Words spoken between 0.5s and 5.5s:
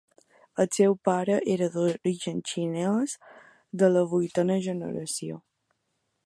El seu pare era d'origen xinès, de la vuitena generació.